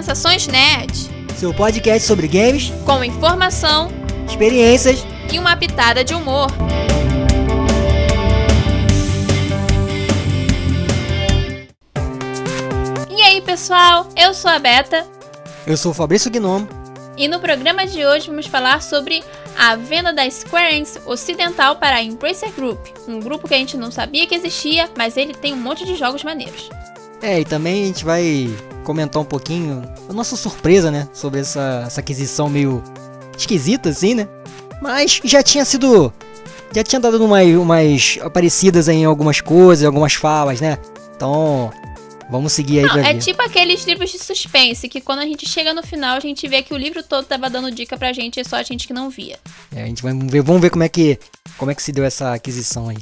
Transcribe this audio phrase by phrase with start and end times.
[0.00, 1.10] Sensações Nerd.
[1.36, 3.90] Seu podcast sobre games, com informação,
[4.26, 6.46] experiências e uma pitada de humor.
[13.10, 14.08] E aí, pessoal?
[14.16, 15.06] Eu sou a Beta.
[15.66, 16.66] Eu sou o Fabrício Gnomo.
[17.18, 19.22] E no programa de hoje vamos falar sobre
[19.58, 23.76] a venda da Square Enix Ocidental para a Embracer Group, um grupo que a gente
[23.76, 26.70] não sabia que existia, mas ele tem um monte de jogos maneiros.
[27.20, 28.48] É, e também a gente vai
[28.84, 32.82] comentar um pouquinho a nossa surpresa, né, sobre essa, essa aquisição meio
[33.36, 34.28] esquisita, assim, né?
[34.80, 36.12] Mas já tinha sido.
[36.72, 40.78] Já tinha dado umas, umas aparecidas em algumas coisas, algumas falas, né?
[41.16, 41.70] Então,
[42.30, 43.18] Vamos seguir aí Não, é ver.
[43.18, 46.62] tipo aqueles livros de suspense, que quando a gente chega no final, a gente vê
[46.62, 49.10] que o livro todo tava dando dica pra gente, e só a gente que não
[49.10, 49.36] via.
[49.74, 51.18] É, a gente vai ver, vamos ver como é que
[51.58, 52.98] como é que se deu essa aquisição aí.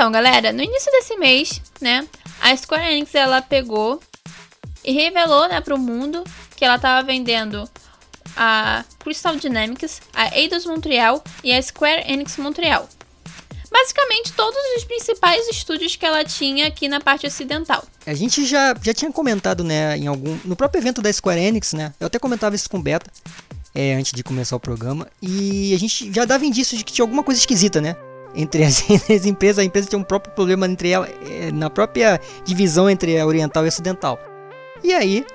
[0.00, 2.08] Então, galera, no início desse mês, né,
[2.40, 4.00] a Square Enix ela pegou
[4.82, 6.24] e revelou, né, pro mundo
[6.56, 7.68] que ela tava vendendo
[8.34, 12.88] a Crystal Dynamics, a Eidos Montreal e a Square Enix Montreal.
[13.70, 17.84] Basicamente todos os principais estúdios que ela tinha aqui na parte ocidental.
[18.06, 21.74] A gente já, já tinha comentado, né, em algum no próprio evento da Square Enix,
[21.74, 21.92] né?
[22.00, 23.10] Eu até comentava isso com o Beta
[23.74, 27.04] é, antes de começar o programa e a gente já dava indícios de que tinha
[27.04, 27.96] alguma coisa esquisita, né?
[28.34, 32.20] Entre as, as empresas, a empresa tinha um próprio problema entre ela, é, na própria
[32.44, 34.18] divisão entre a oriental e a ocidental.
[34.82, 35.26] E aí,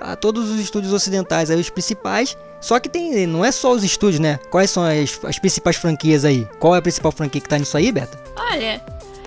[0.00, 3.84] a todos os estúdios ocidentais, aí os principais, só que tem, não é só os
[3.84, 4.38] estúdios, né?
[4.50, 6.46] Quais são as, as principais franquias aí?
[6.58, 8.18] Qual é a principal franquia que tá nisso aí, Beta?
[8.36, 8.82] Olha,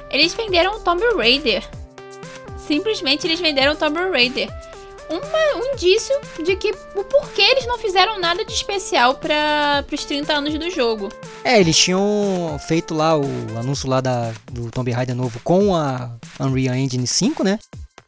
[0.09, 1.63] eles venderam o Tomb Raider.
[2.57, 4.49] Simplesmente eles venderam o Tomb Raider.
[5.09, 6.13] Uma, um indício
[6.43, 10.69] de que o porquê eles não fizeram nada de especial para os 30 anos do
[10.69, 11.09] jogo.
[11.43, 13.23] É, eles tinham feito lá o
[13.57, 17.59] anúncio lá da, do Tomb Raider novo com a Unreal Engine 5, né?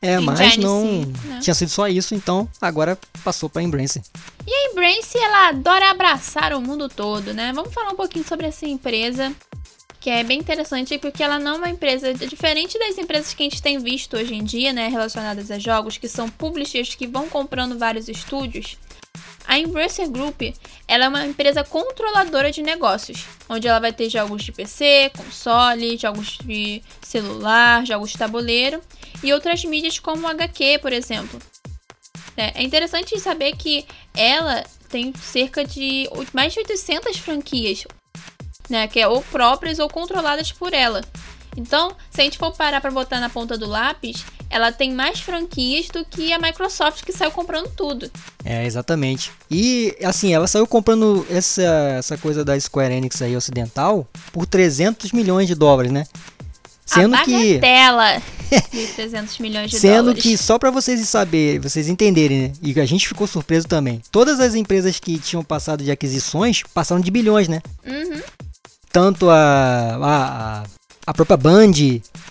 [0.01, 1.39] É, mas Engine não 5, né?
[1.41, 4.01] tinha sido só isso, então agora passou pra Embrace.
[4.47, 7.51] E a Embrace, ela adora abraçar o mundo todo, né?
[7.53, 9.33] Vamos falar um pouquinho sobre essa empresa,
[9.99, 13.49] que é bem interessante porque ela não é uma empresa diferente das empresas que a
[13.49, 17.27] gente tem visto hoje em dia, né, relacionadas a jogos, que são publishers que vão
[17.27, 18.77] comprando vários estúdios.
[19.45, 20.41] A Embracer Group,
[20.87, 25.97] ela é uma empresa controladora de negócios, onde ela vai ter jogos de PC, console,
[25.97, 28.79] jogos de celular, jogos de tabuleiro
[29.23, 31.39] e outras mídias como HQ, por exemplo.
[32.37, 33.85] É é interessante saber que
[34.15, 37.85] ela tem cerca de mais de 800 franquias,
[38.69, 41.01] né, que é ou próprias ou controladas por ela.
[41.57, 45.19] Então, se a gente for parar para botar na ponta do lápis, ela tem mais
[45.19, 48.09] franquias do que a Microsoft que saiu comprando tudo.
[48.43, 49.31] É, exatamente.
[49.49, 51.61] E assim, ela saiu comprando essa,
[51.97, 56.05] essa coisa da Square Enix aí ocidental por 300 milhões de dólares, né?
[56.85, 58.21] Sendo a que bagatela
[58.71, 60.23] de 300 milhões de Sendo dólares.
[60.23, 62.53] que só pra vocês saberem, vocês entenderem, né?
[62.63, 64.01] E a gente ficou surpreso também.
[64.11, 67.61] Todas as empresas que tinham passado de aquisições passaram de bilhões, né?
[67.85, 68.21] Uhum.
[68.91, 70.63] Tanto a, a,
[71.05, 71.71] a própria Band,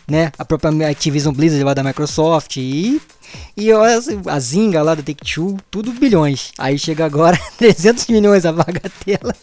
[0.06, 3.00] né, a própria Activision Blizzard lá da Microsoft e
[3.56, 6.52] e a Zynga lá da Take-Two, tudo bilhões.
[6.58, 9.34] Aí chega agora 300 milhões a bagatela.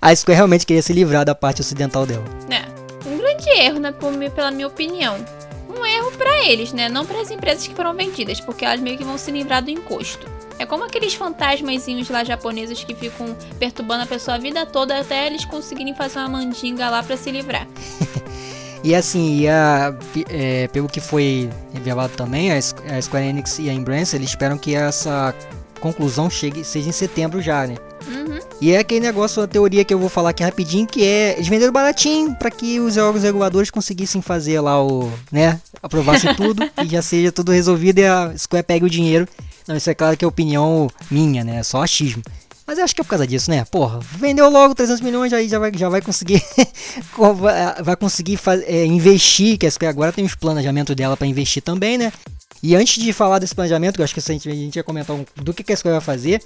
[0.00, 2.24] a Square realmente queria se livrar da parte ocidental dela.
[2.48, 3.92] É, um grande erro, né,
[4.34, 5.16] pela minha opinião.
[6.20, 9.16] Pra eles, né, não para as empresas que foram vendidas, porque elas meio que vão
[9.16, 10.28] se livrar do encosto.
[10.58, 15.26] É como aqueles fantasmazinhos lá japoneses que ficam perturbando a pessoa a vida toda até
[15.26, 17.66] eles conseguirem fazer uma mandinga lá pra se livrar.
[18.82, 19.94] E assim, e a,
[20.30, 24.30] é, pelo que foi revelado também, a Squ- a Square Enix e a Embracer, eles
[24.30, 25.34] esperam que essa
[25.80, 27.74] conclusão chegue, seja em setembro já, né?
[28.08, 28.39] Uhum.
[28.60, 31.48] E é aquele negócio, a teoria que eu vou falar aqui rapidinho, que é eles
[31.48, 36.86] venderam baratinho para que os órgãos reguladores conseguissem fazer lá o, né, aprovasse tudo e
[36.86, 39.26] já seja tudo resolvido e a Square pegue o dinheiro.
[39.66, 42.22] Não, isso é claro que é opinião minha, né, é só achismo.
[42.66, 43.64] Mas eu acho que é por causa disso, né?
[43.64, 46.40] Porra, vendeu logo 300 milhões, aí já vai, já vai conseguir
[47.16, 51.16] co- vai vai conseguir faz- é, investir, que a Square agora tem os planejamentos dela
[51.16, 52.12] para investir também, né?
[52.62, 54.84] E antes de falar desse planejamento, que eu acho que a gente, a gente ia
[54.84, 56.40] comentar um- do que, que a Square vai fazer,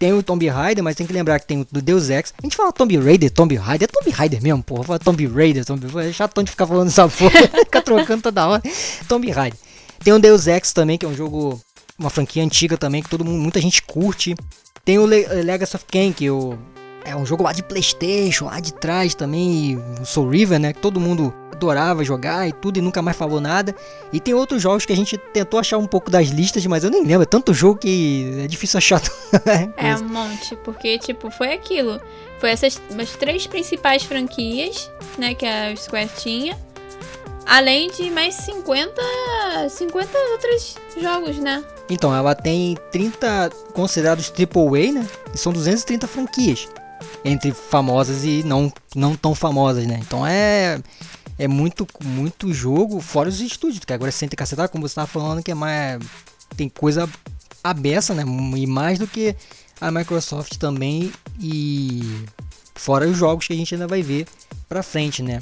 [0.00, 2.32] tem o Tomb Raider, mas tem que lembrar que tem o do Deus Ex.
[2.38, 4.82] A gente fala Tomb Raider, Tomb Raider, é Tomb Raider mesmo, porra.
[4.82, 6.08] Fala Tomb Raider, Tomb Raider.
[6.08, 7.30] É chatão de ficar falando essa porra,
[7.64, 8.62] ficar trocando toda hora.
[9.06, 9.60] Tomb Raider.
[10.02, 11.60] Tem o Deus Ex também, que é um jogo,
[11.98, 14.34] uma franquia antiga também, que todo mundo, muita gente curte.
[14.86, 16.28] Tem o Le eh, Legacy of Kain, que
[17.04, 20.80] é um jogo lá de Playstation, lá de trás também, o Soul River, né, que
[20.80, 23.74] todo mundo adorava jogar e tudo e nunca mais falou nada.
[24.12, 26.90] E tem outros jogos que a gente tentou achar um pouco das listas, mas eu
[26.90, 29.00] nem lembro, é tanto jogo que é difícil achar.
[29.76, 32.00] É um monte, porque, tipo, foi aquilo.
[32.38, 36.56] Foi essas as três principais franquias, né, que a Square tinha.
[37.46, 38.92] Além de mais 50,
[39.68, 41.64] 50 outros jogos, né?
[41.88, 45.06] Então, ela tem 30 considerados AAA, né?
[45.34, 46.68] E são 230 franquias.
[47.24, 50.00] Entre famosas e não, não tão famosas, né?
[50.02, 50.80] Então é
[51.40, 55.42] é muito, muito jogo, fora os estúdios, que agora senta cacetada, como você estava falando,
[55.42, 55.98] que é mais.
[56.54, 57.08] Tem coisa
[57.64, 58.24] abessa, né?
[58.56, 59.34] E mais do que
[59.80, 61.10] a Microsoft também.
[61.40, 62.02] E
[62.74, 64.26] fora os jogos que a gente ainda vai ver
[64.68, 65.38] pra frente, né?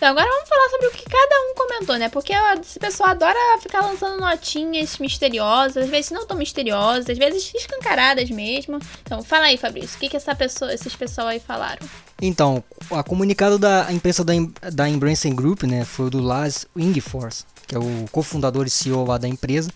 [0.00, 2.08] Então, agora vamos falar sobre o que cada um comentou, né?
[2.08, 7.52] Porque esse pessoal adora ficar lançando notinhas misteriosas, às vezes não tão misteriosas, às vezes
[7.54, 8.78] escancaradas mesmo.
[9.02, 11.86] Então, fala aí, Fabrício, o que, que essa pessoa, esses pessoal aí falaram?
[12.22, 14.32] Então, a comunicado da imprensa da,
[14.72, 19.18] da Embracing Group, né, foi do Lars Wingforce, que é o cofundador e CEO lá
[19.18, 19.70] da empresa.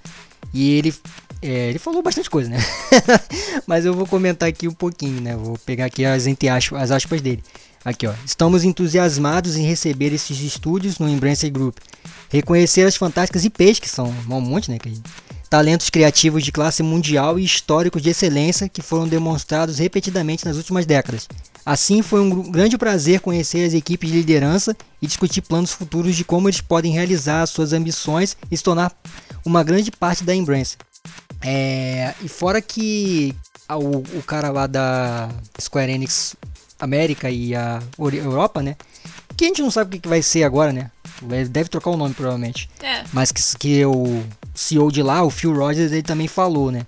[0.55, 0.95] E ele,
[1.43, 2.59] é, ele falou bastante coisa, né?
[3.67, 5.37] Mas eu vou comentar aqui um pouquinho, né?
[5.37, 7.45] Vou pegar aqui as, entre aspas, as aspas dele.
[7.85, 8.15] Aqui, ó.
[8.25, 11.77] Estamos entusiasmados em receber esses estúdios no Embracer Group.
[12.31, 14.79] Reconhecer as fantásticas IPs, que são um monte, né?
[15.51, 20.87] Talentos criativos de classe mundial e históricos de excelência que foram demonstrados repetidamente nas últimas
[20.87, 21.29] décadas.
[21.65, 26.25] Assim, foi um grande prazer conhecer as equipes de liderança e discutir planos futuros de
[26.25, 28.93] como eles podem realizar suas ambições e se tornar
[29.45, 30.79] uma grande parte da Embracer.
[31.43, 33.35] É, e fora que
[33.69, 35.29] o, o cara lá da
[35.61, 36.35] Square Enix
[36.85, 38.77] América e a Europa, né?
[39.37, 40.91] Que a gente não sabe o que vai ser agora, né?
[41.51, 42.69] Deve trocar o nome provavelmente.
[42.83, 43.03] É.
[43.13, 44.23] Mas que, que o
[44.55, 46.87] CEO de lá, o Phil Rogers, ele também falou, né?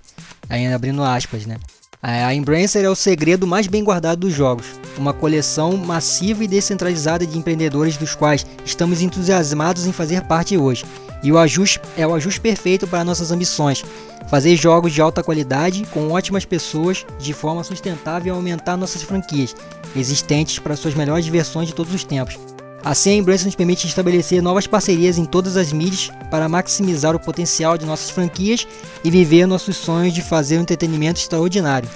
[0.49, 1.57] Ainda abrindo aspas, né?
[2.01, 4.67] A Embracer é o segredo mais bem guardado dos jogos,
[4.97, 10.85] uma coleção massiva e descentralizada de empreendedores dos quais estamos entusiasmados em fazer parte hoje.
[11.23, 13.83] E o ajuste é o ajuste perfeito para nossas ambições,
[14.27, 19.55] fazer jogos de alta qualidade com ótimas pessoas de forma sustentável e aumentar nossas franquias
[19.95, 22.37] existentes para suas melhores versões de todos os tempos.
[22.83, 27.19] Assim, a Embrace nos permite estabelecer novas parcerias em todas as mídias para maximizar o
[27.19, 28.67] potencial de nossas franquias
[29.03, 31.89] e viver nossos sonhos de fazer um entretenimento extraordinário.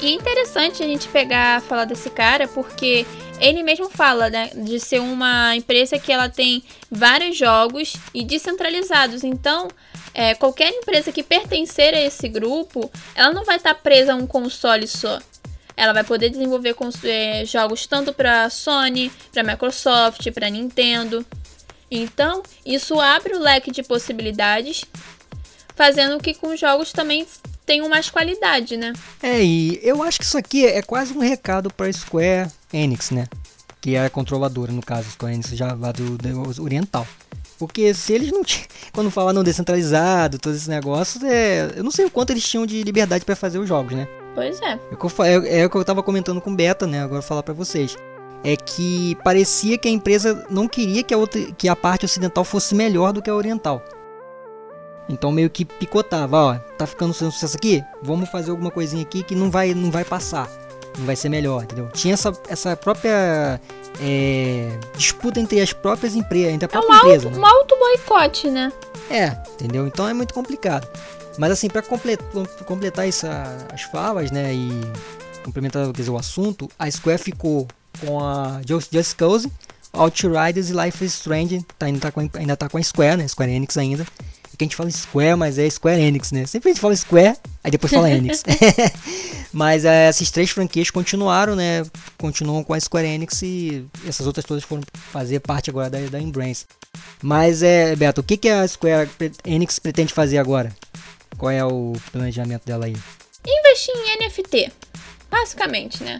[0.00, 3.04] E é interessante a gente pegar falar desse cara porque
[3.40, 9.24] ele mesmo fala, né, de ser uma empresa que ela tem vários jogos e descentralizados.
[9.24, 9.68] Então,
[10.14, 14.16] é, qualquer empresa que pertencer a esse grupo, ela não vai estar tá presa a
[14.16, 15.18] um console só.
[15.76, 16.74] Ela vai poder desenvolver
[17.04, 21.24] é, jogos tanto para Sony, para Microsoft, para Nintendo.
[21.90, 24.84] Então, isso abre o leque de possibilidades,
[25.78, 27.24] fazendo que com jogos também
[27.64, 28.92] tenham mais qualidade, né?
[29.22, 33.28] É, e eu acho que isso aqui é quase um recado para Square Enix, né?
[33.80, 37.06] Que é a controladora, no caso, Square Enix já lá do, do Oriental.
[37.56, 38.66] Porque se eles não tinham.
[38.92, 42.82] Quando falaram descentralizado, todos esses negócios, é, eu não sei o quanto eles tinham de
[42.82, 44.08] liberdade para fazer os jogos, né?
[44.34, 44.72] Pois é.
[44.72, 46.98] É, é, é o que eu tava comentando com o Beta, né?
[46.98, 47.96] Agora vou falar para vocês.
[48.42, 52.44] É que parecia que a empresa não queria que a, outra, que a parte ocidental
[52.44, 53.82] fosse melhor do que a oriental.
[55.08, 57.82] Então meio que picotava, ó, tá ficando sem sucesso aqui?
[58.02, 60.48] Vamos fazer alguma coisinha aqui que não vai, não vai passar.
[60.98, 61.88] Não vai ser melhor, entendeu?
[61.92, 63.60] Tinha essa, essa própria
[64.00, 67.26] é, disputa entre as próprias empresas, entre a própria é um empresa.
[67.28, 67.42] Auto, né?
[67.42, 68.72] Um auto boicote, né?
[69.10, 69.86] É, entendeu?
[69.86, 70.88] Então é muito complicado.
[71.38, 72.26] Mas assim, para completar,
[72.66, 74.68] completar essa, as falas, né, e
[75.44, 77.68] complementar dizer, o assunto, a Square ficou
[78.04, 79.50] com a Just, Just Cause,
[79.92, 83.28] Outriders e Life is Strange, tá, ainda, tá com, ainda tá com a Square, né,
[83.28, 84.04] Square Enix ainda.
[84.58, 86.44] Que a gente fala Square, mas é Square Enix, né?
[86.44, 88.42] Sempre a gente fala Square, aí depois fala Enix.
[89.52, 91.86] mas é, essas três franquias continuaram, né?
[92.18, 96.20] Continuam com a Square Enix e essas outras todas foram fazer parte agora da, da
[96.20, 96.66] Embrace.
[97.22, 99.08] Mas, é, Beto, o que, que a Square
[99.46, 100.74] Enix pretende fazer agora?
[101.36, 102.96] Qual é o planejamento dela aí?
[103.46, 104.72] Investir em NFT,
[105.30, 106.18] basicamente, né?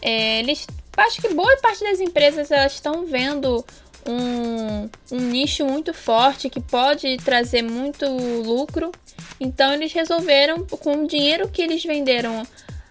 [0.00, 3.64] É, eles, acho que boa parte das empresas elas estão vendo
[4.06, 8.92] um, um nicho muito forte que pode trazer muito lucro.
[9.40, 12.46] Então eles resolveram, com o dinheiro que eles venderam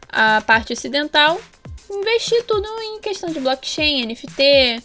[0.10, 1.40] a parte ocidental,
[1.90, 4.82] investir tudo em questão de blockchain, NFT,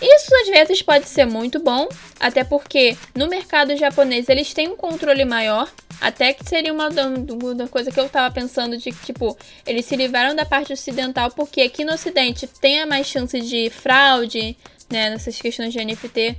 [0.00, 1.88] isso às vezes pode ser muito bom,
[2.18, 5.70] até porque no mercado japonês eles têm um controle maior.
[6.00, 10.34] Até que seria uma, uma coisa que eu tava pensando de tipo, eles se livraram
[10.34, 14.56] da parte ocidental porque aqui no ocidente tem mais chance de fraude,
[14.90, 16.36] né, nessas questões de NFT,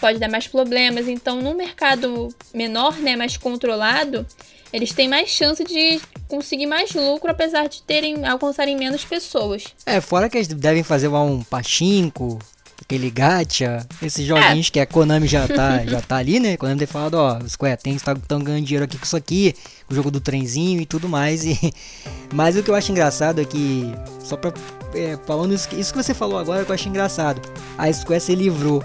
[0.00, 1.08] pode dar mais problemas.
[1.08, 4.26] Então, no mercado menor, né, mais controlado,
[4.72, 9.66] eles têm mais chance de conseguir mais lucro, apesar de terem alcançarem menos pessoas.
[9.86, 12.38] É, fora que eles devem fazer um pachinko,
[12.82, 14.70] aquele gacha, esses joguinhos é.
[14.70, 16.56] que a Konami já tá, já tá ali, né?
[16.56, 19.54] Konami tem falado, ó, Square, tem, estão tá, ganhando dinheiro aqui com isso aqui,
[19.88, 21.44] o jogo do trenzinho e tudo mais.
[21.44, 21.58] E...
[22.32, 24.52] Mas o que eu acho engraçado é que, só pra.
[24.94, 27.40] É, falando isso, isso que você falou agora, que eu acho engraçado.
[27.76, 28.82] A Square se livrou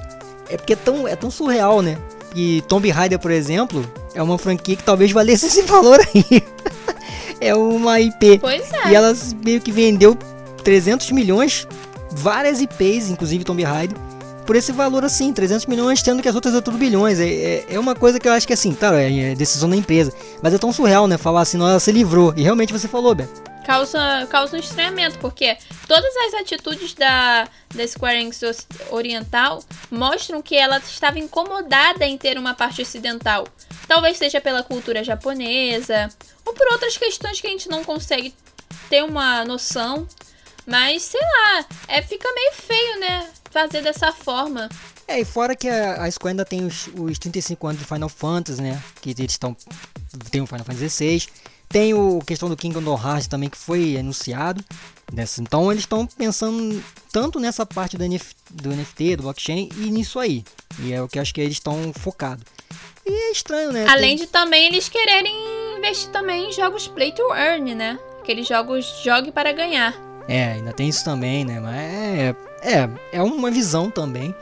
[0.50, 1.98] é porque é tão, é tão surreal, né?
[2.36, 6.44] E Tomb Raider, por exemplo, é uma franquia que talvez valesse esse valor aí.
[7.40, 8.40] é uma IP.
[8.40, 8.92] Pois é.
[8.92, 10.18] E ela meio que vendeu
[10.64, 11.68] 300 milhões,
[12.12, 13.98] várias IPs, inclusive Tomb Raider,
[14.46, 17.20] por esse valor assim, 300 milhões, tendo que as outras é tudo bilhões.
[17.20, 19.76] É, é, é uma coisa que eu acho que assim, tá, é, é decisão da
[19.76, 20.12] empresa.
[20.42, 21.18] Mas é tão surreal, né?
[21.18, 22.34] Falar assim, não, ela se livrou.
[22.36, 25.56] E realmente você falou, Beto causa, causa um estranhamento, porque
[25.88, 28.42] todas as atitudes da, da Square Enix
[28.90, 33.48] Oriental mostram que ela estava incomodada em ter uma parte ocidental.
[33.88, 36.10] Talvez seja pela cultura japonesa,
[36.44, 38.34] ou por outras questões que a gente não consegue
[38.90, 40.08] ter uma noção.
[40.66, 43.30] Mas, sei lá, é, fica meio feio, né?
[43.52, 44.68] Fazer dessa forma.
[45.08, 48.10] É, e fora que a, a Square ainda tem os, os 35 anos de Final
[48.10, 48.82] Fantasy, né?
[49.00, 49.56] Que eles estão.
[50.32, 51.49] Tem o Final Fantasy XVI.
[51.70, 54.64] Tem o questão do Kingdom Hearts também que foi anunciado.
[55.14, 59.92] Nessa, então eles estão pensando tanto nessa parte do, NF, do NFT, do blockchain e
[59.92, 60.44] nisso aí.
[60.80, 62.44] E é o que acho que eles estão focados.
[63.06, 63.86] E é estranho, né?
[63.88, 64.26] Além Tem...
[64.26, 65.34] de também eles quererem
[65.78, 68.00] investir também em jogos play to earn, né?
[68.20, 69.96] Aqueles jogos jogue para ganhar.
[70.28, 71.60] É, ainda tem isso também, né?
[71.60, 74.36] Mas é, é, é uma visão também.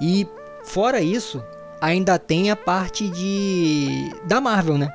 [0.00, 0.26] E
[0.64, 1.42] fora isso,
[1.80, 4.90] ainda tem a parte de da Marvel, né?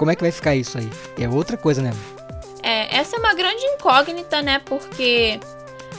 [0.00, 0.90] Como é que vai ficar isso aí?
[1.18, 1.92] É outra coisa, né?
[2.62, 4.58] É, essa é uma grande incógnita, né?
[4.64, 5.38] Porque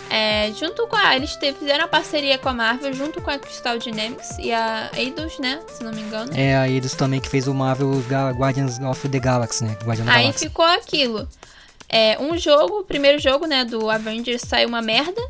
[0.10, 1.16] é, junto com a.
[1.16, 5.38] Eles fizeram a parceria com a Marvel, junto com a Crystal Dynamics e a Eidos,
[5.38, 5.62] né?
[5.68, 6.32] Se não me engano.
[6.36, 7.92] É, a Eidos também que fez o Marvel
[8.36, 9.78] Guardians of the Galaxy, né?
[9.84, 10.48] Guardian Aí Galaxy.
[10.48, 11.30] ficou aquilo.
[11.88, 15.22] É, um jogo, o primeiro jogo, né, do Avengers saiu uma merda.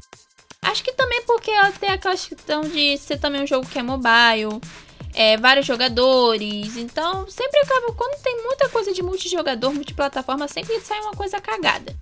[0.62, 3.84] Acho que também porque ela tem aquela questão de ser também um jogo que é
[3.84, 4.62] mobile
[5.14, 6.78] é, vários jogadores.
[6.78, 7.94] Então, sempre acaba.
[7.94, 11.96] Quando tem muita coisa de multijogador, multiplataforma, sempre sai uma coisa cagada.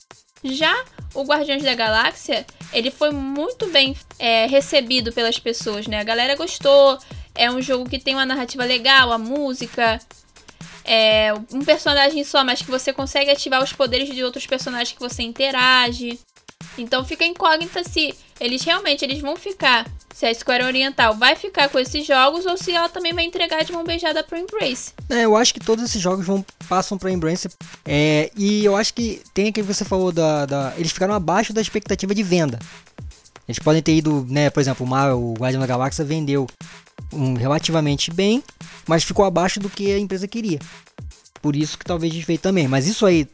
[0.44, 6.00] Já o Guardiões da Galáxia, ele foi muito bem é, recebido pelas pessoas, né?
[6.00, 6.98] A galera gostou.
[7.36, 10.00] É um jogo que tem uma narrativa legal, a música.
[10.86, 15.00] É um personagem só, mas que você consegue ativar os poderes de outros personagens que
[15.00, 16.20] você interage.
[16.78, 19.86] Então fica incógnita se eles realmente eles vão ficar,
[20.20, 23.64] se a Square Oriental vai ficar com esses jogos ou se ela também vai entregar
[23.64, 24.92] de mão beijada pro Embrace.
[25.10, 27.48] É, eu acho que todos esses jogos vão passam para Embrace.
[27.86, 31.54] É, e eu acho que tem aquele que você falou da, da, eles ficaram abaixo
[31.54, 32.60] da expectativa de venda.
[33.48, 36.46] Eles podem ter ido, né, por exemplo, o Marvel, o Guardião da Galáxia vendeu
[37.14, 38.44] um, relativamente bem,
[38.86, 40.60] mas ficou abaixo do que a empresa queria.
[41.42, 42.68] Por isso que talvez desfeito também.
[42.68, 43.26] Mas isso aí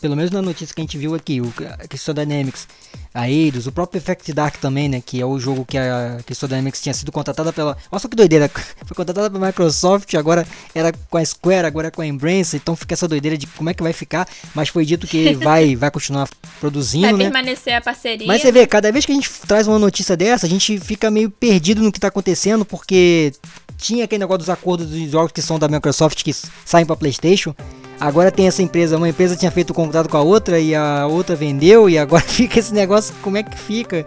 [0.00, 1.52] pelo menos na notícia que a gente viu aqui, o
[1.88, 2.66] Crystal Dynamics,
[3.14, 6.48] a Eidos, o próprio Effect Dark também, né, que é o jogo que a Crystal
[6.48, 7.76] Dynamics tinha sido contratada pela...
[7.90, 8.48] Nossa, que doideira,
[8.84, 12.74] foi contratada pela Microsoft, agora era com a Square, agora é com a Embrace, então
[12.74, 15.90] fica essa doideira de como é que vai ficar, mas foi dito que vai, vai
[15.90, 17.24] continuar produzindo, vai né.
[17.24, 18.26] permanecer a parceria.
[18.26, 21.10] Mas você vê, cada vez que a gente traz uma notícia dessa, a gente fica
[21.10, 23.32] meio perdido no que está acontecendo, porque
[23.76, 26.32] tinha aquele negócio dos acordos dos jogos que são da Microsoft que
[26.64, 27.54] saem para PlayStation,
[28.02, 31.06] Agora tem essa empresa, uma empresa tinha feito o contrato com a outra e a
[31.06, 34.04] outra vendeu e agora fica esse negócio, como é que fica?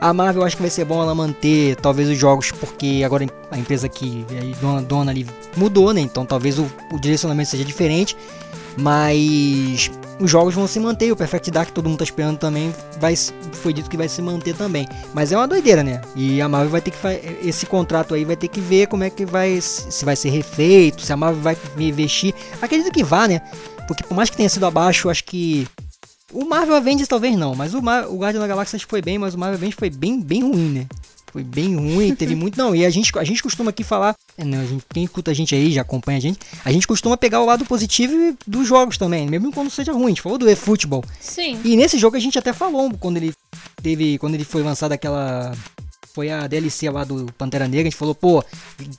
[0.00, 3.56] A Marvel acho que vai ser bom ela manter talvez os jogos, porque agora a
[3.56, 5.24] empresa que é dona, dona ali
[5.56, 6.00] mudou, né?
[6.00, 8.16] Então talvez o, o direcionamento seja diferente.
[8.76, 13.14] Mas os jogos vão se manter, o Perfect Dark todo mundo tá esperando também, vai,
[13.52, 14.86] foi dito que vai se manter também.
[15.12, 16.00] Mas é uma doideira, né?
[16.14, 16.98] E a Marvel vai ter que
[17.46, 21.02] esse contrato aí vai ter que ver como é que vai se vai ser refeito,
[21.02, 22.34] se a Marvel vai investir.
[22.60, 23.40] Acredito que vá, né?
[23.86, 25.66] Porque por mais que tenha sido abaixo, acho que
[26.32, 29.34] o Marvel Avengers talvez não, mas o, Mar o Guardião da Galáxia foi bem, mas
[29.34, 30.86] o Marvel Avengers foi bem, bem ruim, né?
[31.36, 32.56] Foi bem ruim, teve muito.
[32.56, 34.16] Não, e a gente, a gente costuma aqui falar.
[34.38, 36.38] É, a gente, quem escuta a gente aí, já acompanha a gente.
[36.64, 40.06] A gente costuma pegar o lado positivo dos jogos também, mesmo quando seja ruim.
[40.06, 41.04] A gente falou do eFootball.
[41.20, 41.60] Sim.
[41.62, 43.34] E nesse jogo a gente até falou quando ele
[43.82, 44.16] teve.
[44.16, 45.52] Quando ele foi lançado aquela
[46.14, 48.42] foi a DLC lá do Pantera Negra, a gente falou, pô,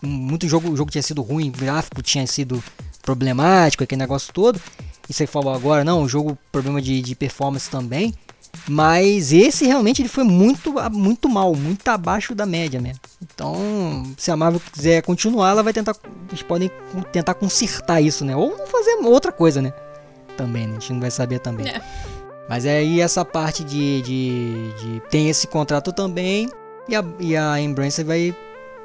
[0.04, 2.64] muito jogo, o jogo tinha sido ruim, o gráfico tinha sido
[3.02, 4.62] problemático, aquele negócio todo.
[5.10, 8.14] E você falou agora, não, o jogo, problema de, de performance também.
[8.68, 13.00] Mas esse realmente ele foi muito, muito mal, muito abaixo da média mesmo.
[13.22, 15.96] Então, se a Marvel quiser continuar, ela vai tentar.
[16.30, 16.70] Eles podem
[17.12, 18.36] tentar consertar isso, né?
[18.36, 19.74] Ou fazer outra coisa, né?
[20.36, 20.78] Também, né?
[20.78, 21.68] A gente não vai saber também.
[21.68, 21.82] É.
[22.50, 26.50] Mas é aí essa parte de, de, de, Tem esse contrato também.
[26.88, 28.36] E a, e a Embracer vai.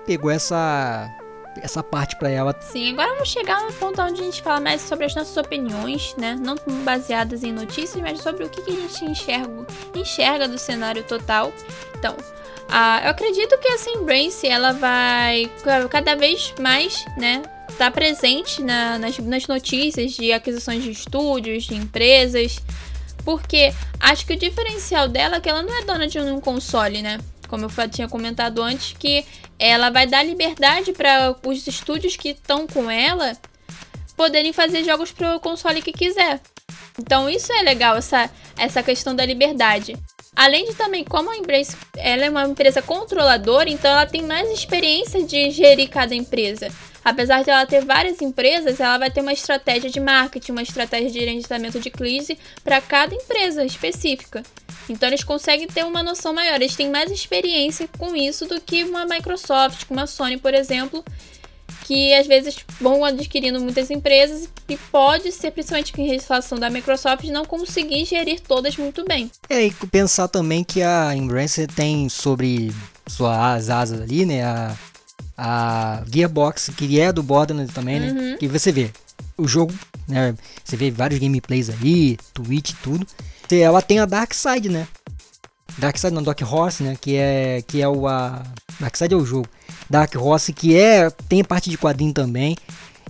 [0.05, 1.09] Pegou essa
[1.61, 2.57] essa parte para ela.
[2.61, 6.15] Sim, agora vamos chegar no ponto onde a gente fala mais sobre as nossas opiniões,
[6.17, 6.39] né?
[6.41, 11.03] Não baseadas em notícias, mas sobre o que, que a gente enxerga, enxerga do cenário
[11.05, 11.53] total.
[11.99, 15.51] Então, uh, eu acredito que essa Embrace ela vai
[15.91, 17.43] cada vez mais, né?
[17.79, 22.59] Tá presente na, nas, nas notícias de aquisições de estúdios, de empresas.
[23.25, 27.03] Porque acho que o diferencial dela é que ela não é dona de um console,
[27.03, 27.19] né?
[27.53, 29.27] Como eu tinha comentado antes, que
[29.59, 33.37] ela vai dar liberdade para os estúdios que estão com ela
[34.17, 36.41] poderem fazer jogos para o console que quiser.
[36.99, 39.95] Então isso é legal, essa, essa questão da liberdade.
[40.35, 44.51] Além de também, como a Embrace ela é uma empresa controladora, então ela tem mais
[44.51, 46.73] experiência de gerir cada empresa.
[47.05, 51.11] Apesar de ela ter várias empresas, ela vai ter uma estratégia de marketing, uma estratégia
[51.11, 54.43] de gerenciamento de crise para cada empresa específica.
[54.89, 58.85] Então eles conseguem ter uma noção maior, eles têm mais experiência com isso do que
[58.85, 61.05] uma Microsoft, uma Sony, por exemplo,
[61.85, 67.25] que às vezes vão adquirindo muitas empresas e pode ser, principalmente em relação da Microsoft,
[67.25, 69.31] não conseguir gerir todas muito bem.
[69.49, 72.73] É, e pensar também que a Embracer tem sobre
[73.07, 74.77] suas asas ali, né, a,
[75.45, 78.39] a Gearbox, que é do Borderlands também, né, uhum.
[78.39, 78.93] que você vê
[79.37, 79.75] o jogo,
[80.07, 83.05] né, você vê vários gameplays ali, Twitch e tudo,
[83.51, 84.87] ela tem a Dark Side, né,
[85.77, 88.41] Dark Side não, Dark Horse, né, que é, que é o, a,
[88.79, 89.49] Dark Side é o jogo,
[89.91, 92.57] Dark Horse, que é tem parte de quadrinho também.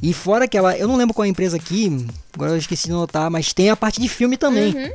[0.01, 2.87] E fora que ela, eu não lembro qual é a empresa aqui, agora eu esqueci
[2.87, 4.75] de notar, mas tem a parte de filme também.
[4.75, 4.91] Uhum.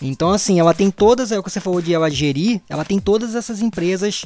[0.00, 3.00] Então assim, ela tem todas, é o que você falou de ela gerir, ela tem
[3.00, 4.24] todas essas empresas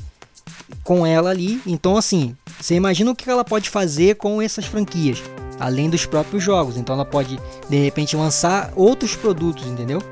[0.91, 1.63] com ela ali.
[1.65, 5.23] Então assim, você imagina o que ela pode fazer com essas franquias,
[5.61, 6.77] além dos próprios jogos.
[6.77, 10.03] Então ela pode de repente lançar outros produtos, entendeu?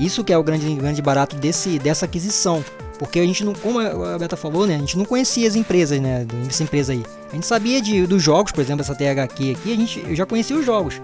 [0.00, 2.64] Isso que é o grande, grande barato desse, dessa aquisição.
[2.98, 4.76] Porque a gente não, como a Beta falou, né?
[4.76, 6.24] A gente não conhecia as empresas, né?
[6.24, 7.02] Dessa empresa aí.
[7.30, 10.24] A gente sabia de, dos jogos, por exemplo, essa THQ aqui, a gente, eu já
[10.24, 10.98] conhecia os jogos.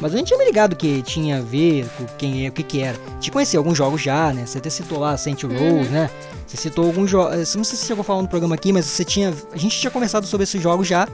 [0.00, 2.62] Mas a gente tinha me ligado que tinha a ver com quem é, o que
[2.62, 2.98] que era.
[3.06, 4.46] A gente conhecia alguns jogos já, né?
[4.46, 5.84] Você até citou lá Saint Rose, uhum.
[5.90, 6.10] né?
[6.46, 7.54] Você citou alguns jogos.
[7.54, 9.34] Não sei se você chegou a falar no programa aqui, mas você tinha.
[9.52, 11.06] A gente tinha conversado sobre esses jogos já.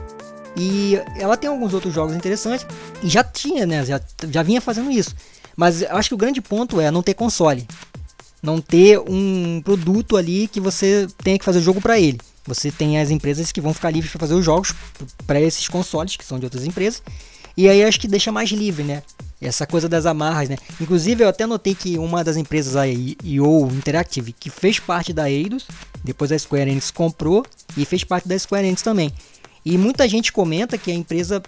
[0.55, 2.65] E ela tem alguns outros jogos interessantes.
[3.03, 3.85] E já tinha, né?
[3.85, 5.13] Já, já vinha fazendo isso.
[5.55, 7.67] Mas eu acho que o grande ponto é não ter console
[8.41, 12.19] não ter um produto ali que você tenha que fazer o jogo para ele.
[12.45, 14.73] Você tem as empresas que vão ficar livres para fazer os jogos
[15.25, 17.01] para esses consoles que são de outras empresas.
[17.57, 19.01] E aí acho que deixa mais livre, né?
[19.41, 20.57] Essa coisa das amarras, né?
[20.79, 25.29] Inclusive eu até notei que uma das empresas a IO Interactive, que fez parte da
[25.29, 25.65] Eidos,
[26.03, 27.43] depois a Square Enix comprou
[27.75, 29.11] e fez parte da Square Enix também.
[29.65, 31.41] E muita gente comenta que a empresa,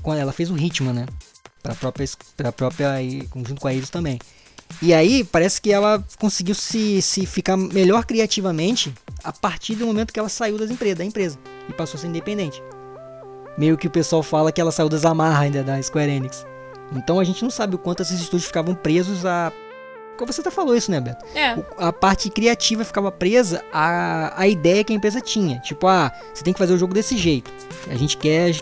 [0.00, 1.06] quando ela fez o Hitman, né?
[1.60, 2.94] Para a própria, pra própria
[3.34, 4.18] junto com a Eidos também.
[4.80, 8.94] E aí parece que ela conseguiu se, se ficar melhor criativamente
[9.24, 11.36] a partir do momento que ela saiu das empresas, da empresa
[11.68, 12.62] e passou a ser independente.
[13.58, 16.46] Meio que o pessoal fala que ela saiu das amarras ainda da Square Enix.
[16.92, 19.52] Então a gente não sabe o quanto esses estúdios ficavam presos a.
[20.16, 21.24] Como você até falou isso, né, Beto?
[21.34, 21.56] É.
[21.76, 25.58] A parte criativa ficava presa à, à ideia que a empresa tinha.
[25.58, 27.52] Tipo, ah, você tem que fazer o jogo desse jeito.
[27.88, 28.54] A gente quer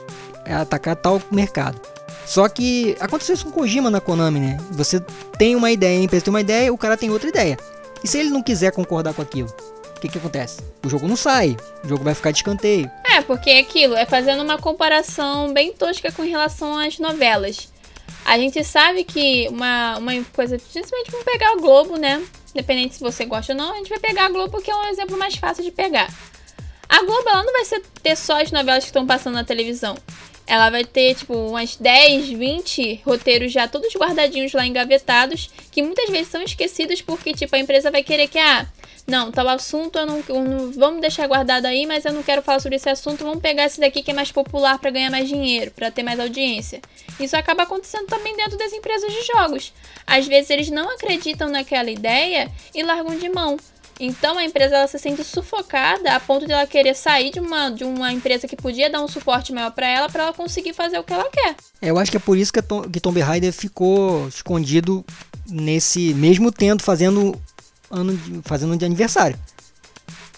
[0.45, 1.81] atacar tal mercado.
[2.27, 4.57] Só que aconteceu isso com Kojima na Konami, né?
[4.73, 5.01] Você
[5.39, 7.57] tem uma ideia, a empresa tem uma ideia, o cara tem outra ideia.
[8.03, 9.49] E se ele não quiser concordar com aquilo?
[9.97, 10.61] O que, que acontece?
[10.85, 12.91] O jogo não sai, o jogo vai ficar de escanteio.
[13.17, 17.73] É, porque é aquilo, é fazendo uma comparação bem tosca com relação às novelas.
[18.27, 22.23] A gente sabe que uma, uma coisa, principalmente vamos pegar o Globo, né?
[22.51, 24.89] Independente se você gosta ou não, a gente vai pegar a Globo, que é um
[24.89, 26.13] exemplo mais fácil de pegar.
[26.87, 29.97] A Globo, ela não vai ser, ter só as novelas que estão passando na televisão.
[30.47, 36.11] Ela vai ter, tipo, umas 10, 20 roteiros já todos guardadinhos lá, engavetados, que muitas
[36.11, 38.67] vezes são esquecidos porque, tipo, a empresa vai querer que, ah,
[39.07, 42.43] não, tal assunto eu não, eu não, vamos deixar guardado aí, mas eu não quero
[42.43, 45.29] falar sobre esse assunto, vamos pegar esse daqui que é mais popular para ganhar mais
[45.29, 46.81] dinheiro, para ter mais audiência.
[47.21, 49.73] Isso acaba acontecendo também dentro das empresas de jogos.
[50.07, 53.57] Às vezes eles não acreditam naquela ideia e largam de mão.
[53.99, 57.71] Então a empresa ela se sente sufocada a ponto de ela querer sair de uma,
[57.71, 60.99] de uma empresa que podia dar um suporte maior para ela para ela conseguir fazer
[60.99, 61.57] o que ela quer.
[61.81, 65.05] É, eu acho que é por isso que, Tom, que Tomb Raider ficou escondido
[65.49, 67.41] nesse mesmo tendo fazendo
[67.91, 69.39] ano de, fazendo de aniversário.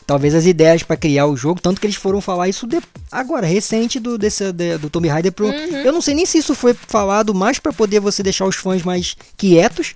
[0.07, 2.81] Talvez as ideias para criar o jogo, tanto que eles foram falar isso de,
[3.13, 5.47] agora, recente do, desse, de, do Tomb Raider pro.
[5.47, 5.77] Uhum.
[5.85, 8.83] Eu não sei nem se isso foi falado mais para poder você deixar os fãs
[8.83, 9.95] mais quietos.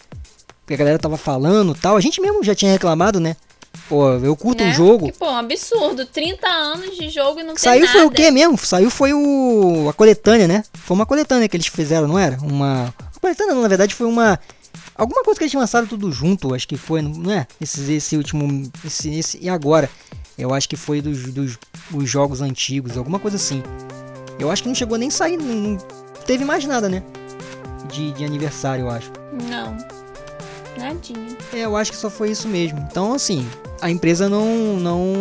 [0.61, 1.97] Porque a galera tava falando tal.
[1.97, 3.37] A gente mesmo já tinha reclamado, né?
[3.89, 4.71] Pô, eu curto né?
[4.71, 5.07] um jogo.
[5.07, 6.07] Que, pô, um absurdo.
[6.07, 7.93] 30 anos de jogo e não Saiu nada.
[7.93, 8.57] foi o quê mesmo?
[8.59, 9.89] Saiu foi o.
[9.89, 10.65] a coletânea, né?
[10.75, 12.39] Foi uma coletânea que eles fizeram, não era?
[12.43, 12.95] Uma.
[13.17, 14.39] A coletânea, na verdade, foi uma.
[14.95, 17.47] Alguma coisa que eles lançaram tudo junto, acho que foi, não é?
[17.61, 18.71] Esse, esse último.
[18.85, 19.89] Esse, esse, e agora?
[20.37, 21.59] Eu acho que foi dos, dos
[21.93, 23.63] os jogos antigos, alguma coisa assim.
[24.39, 25.79] Eu acho que não chegou nem a sair, não, não
[26.27, 27.03] teve mais nada, né?
[27.91, 29.11] De, de aniversário, eu acho.
[29.49, 29.77] Não.
[30.79, 31.37] Nadinha.
[31.53, 32.79] É, eu acho que só foi isso mesmo.
[32.91, 33.47] Então, assim,
[33.81, 35.13] a empresa não, não,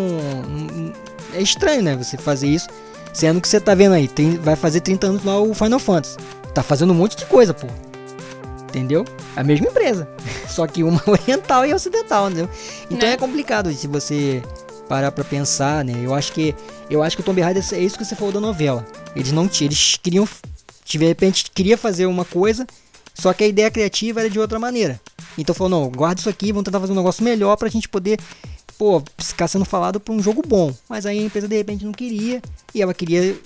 [0.48, 0.94] não.
[1.34, 1.96] É estranho, né?
[1.96, 2.68] Você fazer isso.
[3.14, 6.18] Sendo que você tá vendo aí, tem, vai fazer 30 anos lá o Final Fantasy.
[6.54, 7.68] Tá fazendo um monte de coisa, pô.
[8.72, 9.04] Entendeu?
[9.36, 10.08] A mesma empresa.
[10.48, 12.50] Só que uma é oriental e ocidental, entendeu?
[12.90, 13.16] Então né?
[13.16, 14.42] é complicado se você
[14.88, 15.94] parar pra pensar, né?
[16.02, 16.56] Eu acho que
[16.90, 18.86] eu acho que o Tomb Raider é isso que você falou da novela.
[19.16, 20.28] Eles não eles queriam
[20.86, 22.66] de repente queria fazer uma coisa,
[23.14, 25.00] só que a ideia criativa era de outra maneira.
[25.38, 28.20] Então falou, não, guarda isso aqui, vamos tentar fazer um negócio melhor pra gente poder,
[28.78, 30.74] pô, ficar sendo falado pra um jogo bom.
[30.90, 32.42] Mas aí a empresa de repente não queria,
[32.74, 33.38] e ela queria.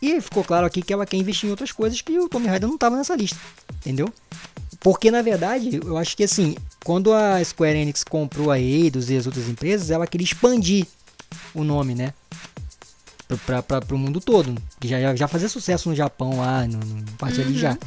[0.00, 2.68] E ficou claro aqui que ela quer investir em outras coisas que o Tomb Raider
[2.68, 3.38] não tava nessa lista.
[3.80, 4.12] Entendeu?
[4.84, 9.16] Porque na verdade, eu acho que assim, quando a Square Enix comprou a Eidos e
[9.16, 10.86] as outras empresas, ela queria expandir
[11.54, 12.12] o nome, né?
[13.46, 14.54] Para o mundo todo.
[14.78, 17.46] Que já, já fazia sucesso no Japão lá, no, no parte uhum.
[17.46, 17.78] ali já.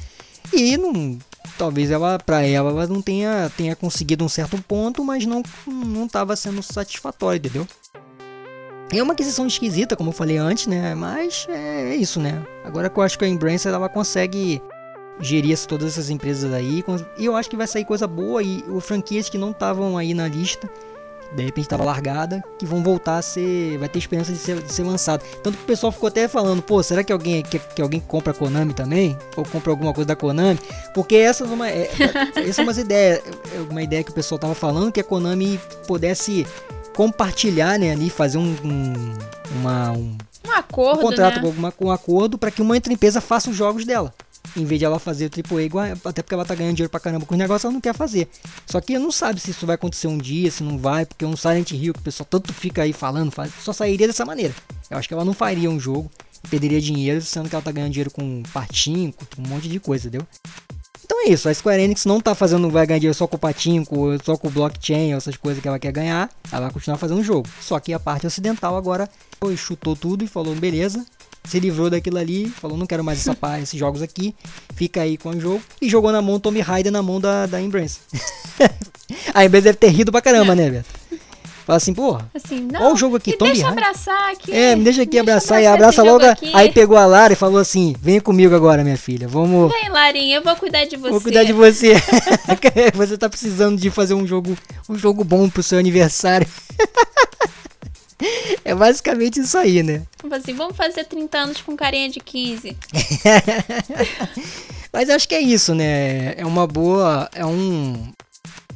[0.51, 1.19] E não,
[1.55, 6.07] talvez ela para ela, ela não tenha, tenha conseguido um certo ponto, mas não não
[6.07, 7.67] estava sendo satisfatório, entendeu?
[8.91, 10.95] É uma aquisição esquisita, como eu falei antes, né?
[10.95, 12.43] Mas é, é isso, né?
[12.65, 14.59] Agora que eu acho que a Embracer ela consegue
[15.19, 16.83] gerir todas essas empresas aí,
[17.17, 20.13] e eu acho que vai sair coisa boa e o franquias que não estavam aí
[20.13, 20.69] na lista
[21.33, 23.77] de repente estava largada, que vão voltar a ser.
[23.77, 25.23] Vai ter esperança de ser, de ser lançado.
[25.43, 28.31] Tanto que o pessoal ficou até falando, pô, será que alguém que, que alguém compra
[28.31, 29.17] a Konami também?
[29.35, 30.59] Ou compra alguma coisa da Konami?
[30.93, 31.89] Porque essa é uma, é,
[32.35, 33.21] essa é uma ideia,
[33.53, 36.47] é uma ideia que o pessoal tava falando, que a Konami pudesse
[36.95, 39.13] compartilhar, né, ali, fazer um, um
[39.59, 41.41] uma, um, um acordo, um contrato né?
[41.41, 44.13] com, alguma, com um acordo para que uma outra empresa faça os jogos dela
[44.55, 46.99] em vez de ela fazer o AAA, igual, até porque ela tá ganhando dinheiro pra
[46.99, 48.27] caramba com o negócio, ela não quer fazer.
[48.65, 51.35] Só que não sabe se isso vai acontecer um dia, se não vai, porque um
[51.35, 54.53] Silent Hill que o pessoal tanto fica aí falando, faz, só sairia dessa maneira.
[54.89, 56.09] Eu acho que ela não faria um jogo,
[56.49, 60.07] perderia dinheiro, sendo que ela tá ganhando dinheiro com patinco, com um monte de coisa,
[60.07, 60.27] entendeu?
[61.07, 64.19] Então é isso, a Square Enix não tá fazendo, vai ganhar dinheiro só com o
[64.21, 67.23] só com o blockchain, essas coisas que ela quer ganhar, ela vai continuar fazendo o
[67.23, 67.47] jogo.
[67.61, 71.05] Só que a parte ocidental agora foi, chutou tudo e falou, beleza,
[71.47, 74.35] se livrou daquilo ali, falou, não quero mais essa pá, esses jogos aqui,
[74.75, 77.61] fica aí com o jogo, e jogou na mão Tommy Raider na mão da, da
[77.61, 77.99] Embrace.
[79.33, 81.07] a Embrace deve ter rido pra caramba, né, Beto?
[81.65, 84.53] Fala assim, porra, assim, não, olha o jogo aqui, me Tommy deixa abraçar aqui.
[84.53, 86.23] É, me deixa aqui deixa abraçar, e abraça logo.
[86.53, 89.69] Aí pegou a Lara e falou assim, vem comigo agora, minha filha, vamos...
[89.73, 91.09] Vem, Larinha, eu vou cuidar de você.
[91.09, 91.95] Vou cuidar de você.
[92.95, 94.57] você tá precisando de fazer um jogo,
[94.87, 96.47] um jogo bom pro seu aniversário.
[98.65, 100.03] É basicamente isso aí, né?
[100.17, 102.75] Tipo assim, vamos fazer 30 anos com carinha de 15.
[104.91, 106.33] Mas acho que é isso, né?
[106.35, 107.29] É uma boa.
[107.33, 108.11] É um.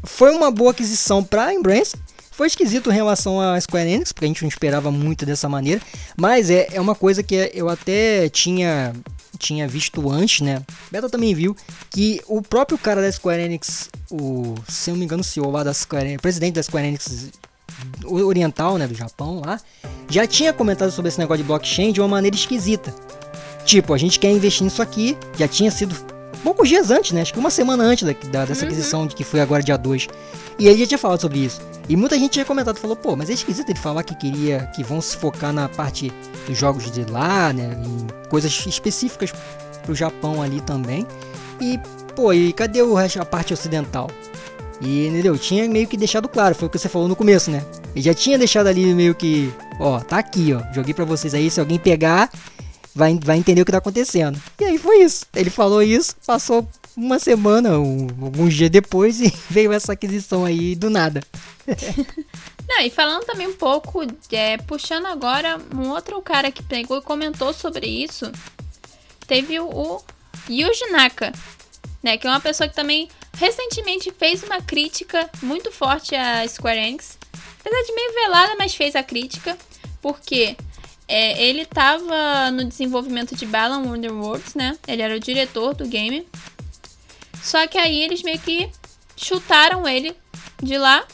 [0.04, 1.96] Foi uma boa aquisição pra Embrace.
[2.32, 5.82] Foi esquisito em relação a Square Enix, porque a gente não esperava muito dessa maneira.
[6.18, 8.94] Mas é, é uma coisa que eu até tinha
[9.38, 10.62] tinha visto antes, né?
[10.92, 11.56] Beta também viu
[11.90, 15.50] que o próprio cara da Square Enix, o, se eu não me engano, o CEO
[15.50, 17.32] lá da Square Enix, presidente da Square Enix
[18.06, 19.60] oriental, né, do Japão lá,
[20.10, 22.94] já tinha comentado sobre esse negócio de blockchain de uma maneira esquisita.
[23.66, 25.96] Tipo, a gente quer investir nisso aqui, já tinha sido
[26.44, 27.22] poucos dias antes, né?
[27.22, 28.68] Acho que uma semana antes da, da, dessa uhum.
[28.68, 30.08] aquisição, de que foi agora dia 2.
[30.60, 31.62] E ele já tinha falado sobre isso.
[31.88, 34.84] E muita gente tinha comentado, falou, pô, mas é esquisito ele falar que queria, que
[34.84, 36.12] vão se focar na parte
[36.48, 37.78] dos jogos de lá, né?
[37.84, 39.34] Em coisas específicas
[39.84, 41.06] pro Japão ali também.
[41.60, 41.80] E,
[42.16, 44.10] pô, e cadê o resto, a parte ocidental?
[44.82, 45.38] E, entendeu?
[45.38, 47.64] Tinha meio que deixado claro, foi o que você falou no começo, né?
[47.94, 50.74] Ele já tinha deixado ali meio que, ó, tá aqui, ó.
[50.74, 52.32] Joguei pra vocês aí, se alguém pegar,
[52.96, 54.42] vai, vai entender o que tá acontecendo.
[54.60, 55.26] E aí foi isso.
[55.36, 56.68] Ele falou isso, passou
[56.98, 61.22] uma semana, um, alguns dias depois, e veio essa aquisição aí do nada.
[62.68, 67.02] Não, e falando também um pouco, é, puxando agora um outro cara que pegou e
[67.02, 68.32] comentou sobre isso,
[69.28, 70.02] teve o, o
[70.50, 71.34] Yuji Naka,
[72.02, 72.18] né?
[72.18, 77.18] Que é uma pessoa que também recentemente fez uma crítica muito forte a Square Enix.
[77.60, 79.58] Apesar de meio velada, mas fez a crítica.
[80.02, 80.56] Porque
[81.08, 84.78] é, ele estava no desenvolvimento de Balan Wonderworlds, né?
[84.88, 86.28] Ele era o diretor do game.
[87.42, 88.70] Só que aí eles meio que
[89.16, 90.16] chutaram ele
[90.62, 91.06] de lá.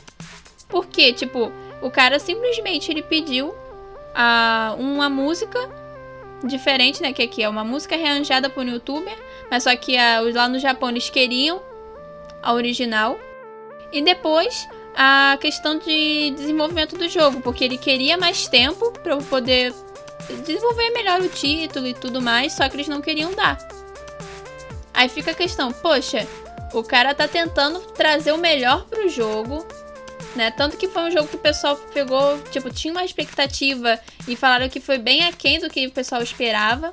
[0.70, 1.52] Porque, tipo,
[1.82, 3.54] o cara simplesmente ele pediu
[4.14, 5.60] a, uma música
[6.44, 7.12] diferente, né?
[7.12, 9.18] Que aqui é uma música rearranjada por um youtuber.
[9.50, 11.62] Mas só que a, lá no Japão eles queriam
[12.48, 13.20] a original.
[13.92, 19.74] E depois a questão de desenvolvimento do jogo, porque ele queria mais tempo para poder
[20.46, 23.58] desenvolver melhor o título e tudo mais, só que eles não queriam dar.
[24.94, 26.28] Aí fica a questão, poxa,
[26.74, 29.66] o cara tá tentando trazer o melhor pro jogo,
[30.36, 30.50] né?
[30.52, 34.70] Tanto que foi um jogo que o pessoal pegou, tipo, tinha uma expectativa e falaram
[34.70, 36.92] que foi bem aquém do que o pessoal esperava.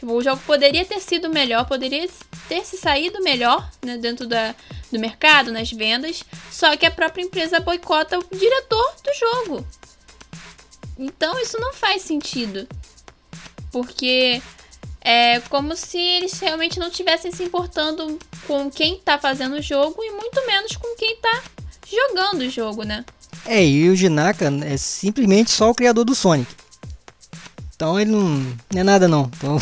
[0.00, 2.08] Tipo, o jogo poderia ter sido melhor, poderia
[2.48, 4.54] ter se saído melhor né, dentro da,
[4.90, 9.66] do mercado, nas vendas, só que a própria empresa boicota o diretor do jogo.
[10.98, 12.66] Então isso não faz sentido.
[13.70, 14.40] Porque
[15.02, 20.02] é como se eles realmente não estivessem se importando com quem está fazendo o jogo
[20.02, 21.42] e muito menos com quem tá
[21.86, 23.04] jogando o jogo, né?
[23.44, 26.50] É, e o Jinaka é simplesmente só o criador do Sonic.
[27.80, 28.28] Então ele não,
[28.74, 29.30] não é nada não.
[29.38, 29.56] Então...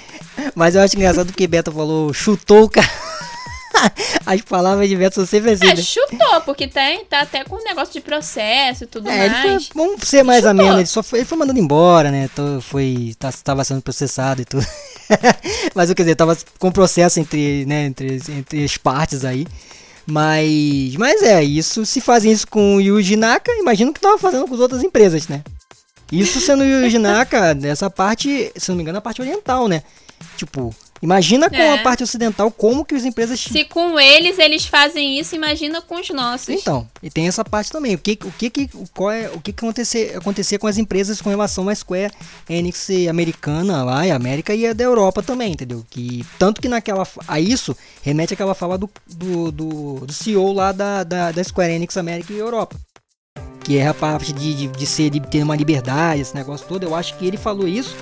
[0.56, 2.88] Mas eu acho engraçado porque Beto falou, chutou o cara.
[4.24, 5.66] As palavras de Beto são sempre assim.
[5.66, 5.82] É, né?
[5.82, 9.66] chutou, porque tem, tá até com um negócio de processo e tudo é, mais.
[9.66, 10.50] Foi, vamos ser mais chutou.
[10.50, 12.30] ameno, ele só foi, ele foi mandado embora, né?
[12.62, 14.66] Foi, tá, tava sendo processado e tudo.
[15.74, 19.46] Mas eu quer dizer, tava com processo entre, né, entre, entre as partes aí.
[20.06, 24.48] Mas, mas é, isso, se fazem isso com o Yuji Naka, imagino que tava fazendo
[24.48, 25.42] com as outras empresas, né?
[26.10, 29.82] Isso sendo o Yuji Naka, dessa parte, se não me engano, a parte oriental, né?
[30.36, 31.74] Tipo, Imagina com é.
[31.74, 33.40] a parte ocidental como que as empresas.
[33.40, 36.48] Se com eles eles fazem isso, imagina com os nossos.
[36.48, 37.94] Então, e tem essa parte também.
[37.94, 41.22] O que o que, que qual é o que, que acontecer, acontecer com as empresas
[41.22, 42.12] com relação à Square
[42.48, 45.84] Enix americana lá, e América e a da Europa também, entendeu?
[45.88, 50.72] Que tanto que naquela a isso remete àquela fala do, do, do, do CEO lá
[50.72, 52.76] da, da, da Square Enix América e Europa
[53.64, 56.82] que é a parte de, de, de, ser, de ter uma liberdade, esse negócio todo.
[56.82, 57.94] Eu acho que ele falou isso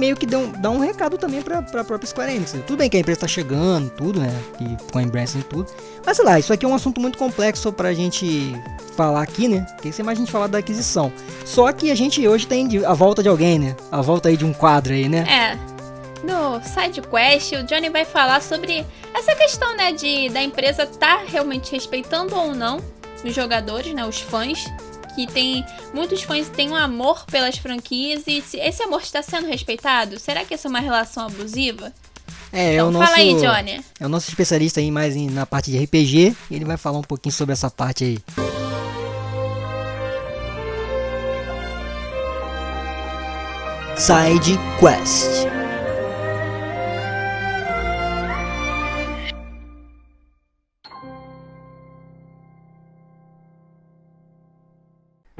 [0.00, 2.52] meio que dá um, dá um recado também pra, pra própria Square Enix.
[2.66, 4.34] Tudo bem que a empresa tá chegando, tudo, né?
[4.58, 5.70] E com a Embrace e tudo.
[6.04, 8.54] Mas sei lá, isso aqui é um assunto muito complexo pra gente
[8.96, 9.66] falar aqui, né?
[9.74, 11.12] Porque você mais a gente falar da aquisição.
[11.44, 13.76] Só que a gente hoje tem a volta de alguém, né?
[13.92, 15.26] A volta aí de um quadro aí, né?
[15.28, 15.70] É.
[16.24, 18.84] No side quest, o Johnny vai falar sobre
[19.14, 22.78] essa questão, né, de da empresa tá realmente respeitando ou não
[23.24, 24.66] os jogadores, né, os fãs
[25.26, 30.18] que tem muitos fãs têm um amor pelas franquias e esse amor está sendo respeitado?
[30.18, 31.92] Será que essa é uma relação abusiva?
[32.52, 33.84] É, então, é o nosso, fala aí, Johnny.
[33.98, 36.34] É o nosso especialista aí mais na parte de RPG.
[36.50, 38.18] Ele vai falar um pouquinho sobre essa parte aí.
[43.96, 45.59] Side Quest.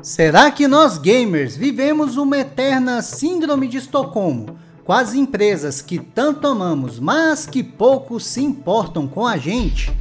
[0.03, 6.47] Será que nós gamers vivemos uma eterna síndrome de Estocolmo, com as empresas que tanto
[6.47, 9.93] amamos, mas que poucos se importam com a gente?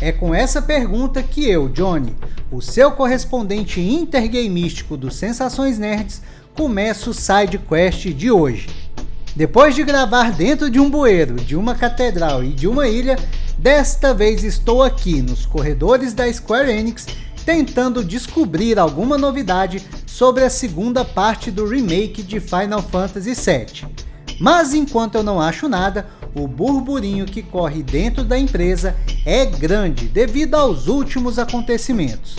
[0.00, 2.14] É com essa pergunta que eu, Johnny,
[2.52, 6.22] o seu correspondente intergamístico do Sensações Nerds,
[6.54, 8.68] começo o side quest de hoje.
[9.34, 13.18] Depois de gravar dentro de um bueiro, de uma catedral e de uma ilha,
[13.58, 17.06] desta vez estou aqui nos corredores da Square Enix
[17.44, 23.88] tentando descobrir alguma novidade sobre a segunda parte do remake de Final Fantasy VII.
[24.40, 30.06] Mas enquanto eu não acho nada, o burburinho que corre dentro da empresa é grande
[30.06, 32.36] devido aos últimos acontecimentos.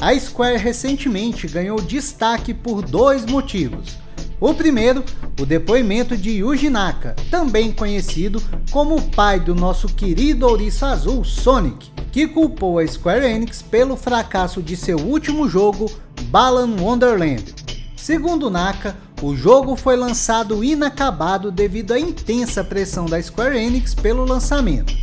[0.00, 3.99] A Square recentemente ganhou destaque por dois motivos.
[4.40, 5.04] O primeiro,
[5.38, 11.22] o depoimento de Yuji Naka, também conhecido como o pai do nosso querido ouriço azul
[11.22, 15.92] Sonic, que culpou a Square Enix pelo fracasso de seu último jogo,
[16.30, 17.54] Balan Wonderland.
[17.94, 24.24] Segundo Naka, o jogo foi lançado inacabado devido à intensa pressão da Square Enix pelo
[24.24, 24.94] lançamento.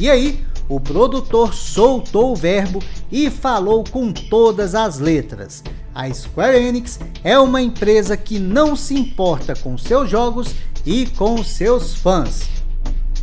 [0.00, 5.62] E aí, o produtor soltou o verbo e falou com todas as letras.
[5.94, 10.54] A Square Enix é uma empresa que não se importa com seus jogos
[10.84, 12.48] e com seus fãs.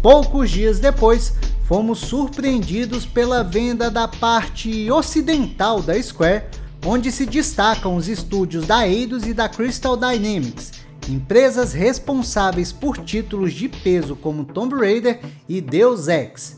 [0.01, 1.33] Poucos dias depois,
[1.65, 6.45] fomos surpreendidos pela venda da parte ocidental da Square,
[6.85, 10.73] onde se destacam os estúdios da Eidos e da Crystal Dynamics,
[11.09, 16.57] empresas responsáveis por títulos de peso como Tomb Raider e Deus Ex.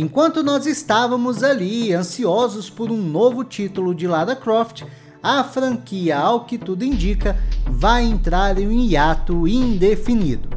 [0.00, 4.84] Enquanto nós estávamos ali ansiosos por um novo título de Lara Croft,
[5.20, 10.50] a franquia, ao que tudo indica, vai entrar em um hiato indefinido.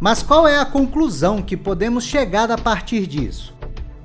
[0.00, 3.54] Mas qual é a conclusão que podemos chegar a partir disso?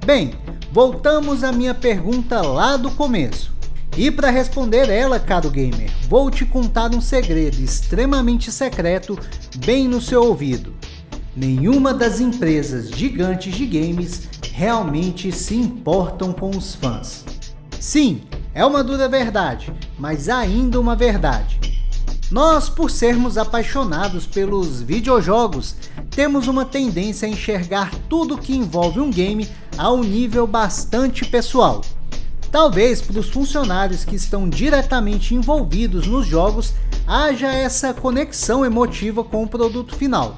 [0.05, 0.35] Bem,
[0.71, 3.51] voltamos à minha pergunta lá do começo.
[3.97, 9.17] E para responder ela, caro gamer, vou te contar um segredo extremamente secreto
[9.65, 10.75] bem no seu ouvido.
[11.35, 17.25] Nenhuma das empresas gigantes de games realmente se importam com os fãs.
[17.79, 18.21] Sim,
[18.53, 21.59] é uma dura verdade, mas ainda uma verdade.
[22.31, 25.75] Nós, por sermos apaixonados pelos videojogos,
[26.11, 31.81] temos uma tendência a enxergar tudo que envolve um game a um nível bastante pessoal.
[32.51, 36.73] Talvez para os funcionários que estão diretamente envolvidos nos jogos
[37.07, 40.35] haja essa conexão emotiva com o produto final.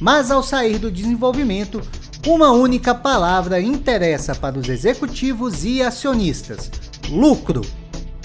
[0.00, 1.80] Mas ao sair do desenvolvimento,
[2.26, 6.70] uma única palavra interessa para os executivos e acionistas:
[7.08, 7.62] lucro.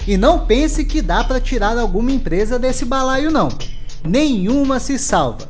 [0.06, 3.48] E não pense que dá para tirar alguma empresa desse balaio não.
[4.04, 5.48] Nenhuma se salva.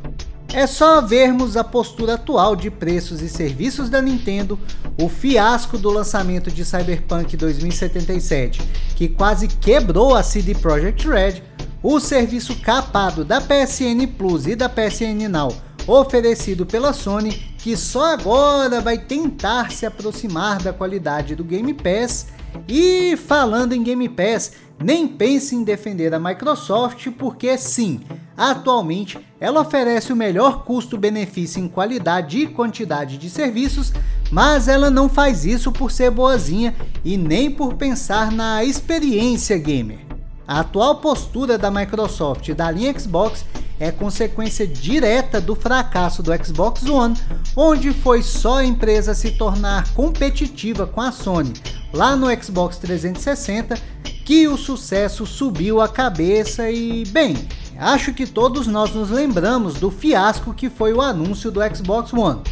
[0.52, 4.58] É só vermos a postura atual de preços e serviços da Nintendo,
[4.98, 8.62] o fiasco do lançamento de Cyberpunk 2077,
[8.94, 11.42] que quase quebrou a CD Projekt Red,
[11.82, 15.52] o serviço capado da PSN Plus e da PSN Now
[15.86, 22.28] oferecido pela Sony, que só agora vai tentar se aproximar da qualidade do Game Pass.
[22.68, 28.02] E falando em Game Pass, nem pense em defender a Microsoft, porque sim,
[28.36, 33.92] atualmente ela oferece o melhor custo-benefício em qualidade e quantidade de serviços,
[34.30, 36.72] mas ela não faz isso por ser boazinha
[37.04, 40.05] e nem por pensar na experiência gamer.
[40.46, 43.44] A atual postura da Microsoft e da linha Xbox
[43.80, 47.16] é consequência direta do fracasso do Xbox One,
[47.56, 51.52] onde foi só a empresa se tornar competitiva com a Sony
[51.92, 53.76] lá no Xbox 360
[54.24, 57.36] que o sucesso subiu a cabeça e, bem,
[57.78, 62.42] acho que todos nós nos lembramos do fiasco que foi o anúncio do Xbox One.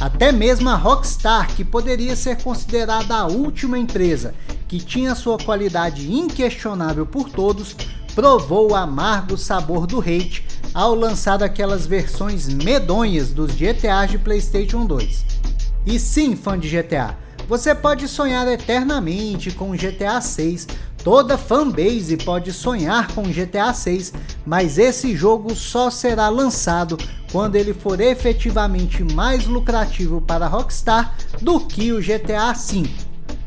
[0.00, 4.34] Até mesmo a Rockstar, que poderia ser considerada a última empresa
[4.66, 7.76] que tinha sua qualidade inquestionável por todos,
[8.14, 14.86] provou o amargo sabor do hate ao lançar aquelas versões medonhas dos GTA de PlayStation
[14.86, 15.26] 2.
[15.84, 20.68] E sim, fã de GTA, você pode sonhar eternamente com GTA 6,
[21.04, 24.12] toda fanbase pode sonhar com GTA 6,
[24.46, 26.98] mas esse jogo só será lançado
[27.32, 32.88] quando ele for efetivamente mais lucrativo para a Rockstar do que o GTA 5.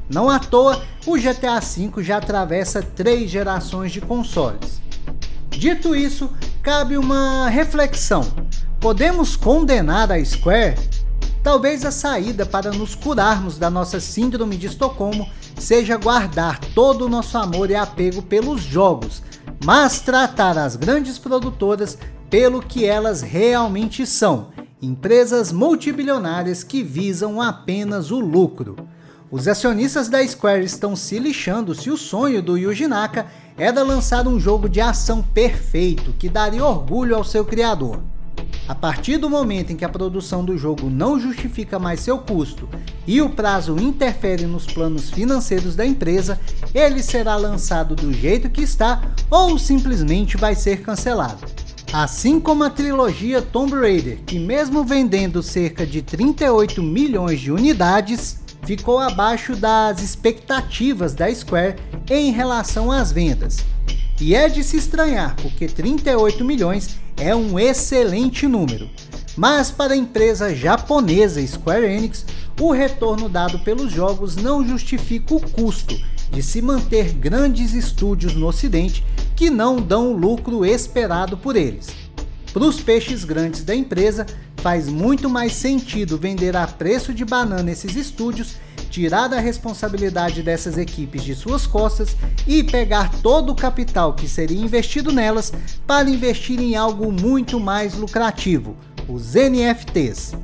[0.10, 4.82] Não à toa, o GTA V já atravessa três gerações de consoles.
[5.50, 6.30] Dito isso,
[6.62, 8.26] cabe uma reflexão.
[8.80, 10.76] Podemos condenar a Square
[11.44, 17.10] Talvez a saída para nos curarmos da nossa síndrome de Estocolmo seja guardar todo o
[17.10, 19.22] nosso amor e apego pelos jogos,
[19.64, 21.98] mas tratar as grandes produtoras
[22.30, 24.50] pelo que elas realmente são,
[24.82, 28.76] empresas multibilionárias que visam apenas o lucro.
[29.32, 33.26] Os acionistas da Square estão se lixando se o sonho do Yuji Naka
[33.58, 38.00] era lançar um jogo de ação perfeito que daria orgulho ao seu criador.
[38.68, 42.70] A partir do momento em que a produção do jogo não justifica mais seu custo
[43.06, 46.40] e o prazo interfere nos planos financeiros da empresa,
[46.74, 51.46] ele será lançado do jeito que está ou simplesmente vai ser cancelado.
[51.92, 58.40] Assim como a trilogia Tomb Raider, que mesmo vendendo cerca de 38 milhões de unidades,
[58.64, 61.76] ficou abaixo das expectativas da Square
[62.10, 63.58] em relação às vendas.
[64.20, 68.90] E é de se estranhar, porque 38 milhões é um excelente número.
[69.36, 72.26] Mas para a empresa japonesa Square Enix,
[72.60, 76.00] o retorno dado pelos jogos não justifica o custo
[76.32, 79.04] de se manter grandes estúdios no ocidente
[79.36, 81.88] que não dão o lucro esperado por eles.
[82.52, 87.72] Para os peixes grandes da empresa, faz muito mais sentido vender a preço de banana
[87.72, 88.56] esses estúdios
[88.94, 94.62] tirar a responsabilidade dessas equipes de suas costas e pegar todo o capital que seria
[94.62, 95.52] investido nelas
[95.88, 98.78] para investir em algo muito mais lucrativo,
[99.10, 100.36] os NFTs.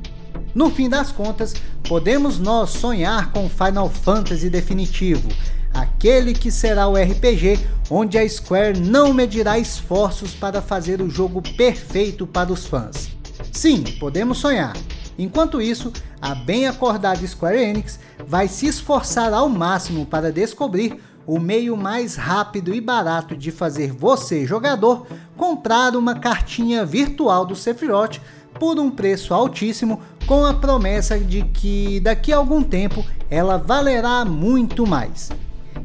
[0.52, 1.54] No fim das contas,
[1.88, 5.28] podemos nós sonhar com Final Fantasy definitivo,
[5.72, 7.56] aquele que será o RPG
[7.88, 13.10] onde a Square não medirá esforços para fazer o jogo perfeito para os fãs.
[13.52, 14.76] Sim, podemos sonhar,
[15.20, 21.38] Enquanto isso, a bem acordada Square Enix vai se esforçar ao máximo para descobrir o
[21.38, 25.06] meio mais rápido e barato de fazer você, jogador,
[25.36, 28.18] comprar uma cartinha virtual do Sephiroth
[28.58, 34.24] por um preço altíssimo, com a promessa de que daqui a algum tempo ela valerá
[34.24, 35.28] muito mais.